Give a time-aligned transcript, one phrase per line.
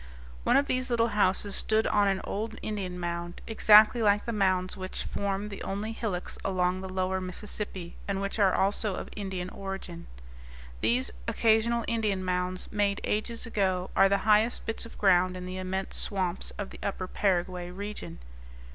[0.45, 4.75] One of these little houses stood on an old Indian mound, exactly like the mounds
[4.75, 9.51] which form the only hillocks along the lower Mississippi, and which are also of Indian
[9.51, 10.07] origin.
[10.79, 15.57] These occasional Indian mounds, made ages ago, are the highest bits of ground in the
[15.57, 18.17] immense swamps of the upper Paraguay region.